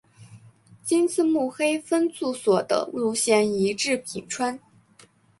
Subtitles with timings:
[0.83, 4.59] 今次目黑分驻所的路线移至品川。